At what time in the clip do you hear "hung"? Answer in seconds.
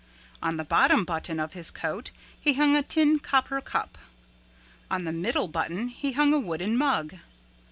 2.55-2.75, 6.13-6.33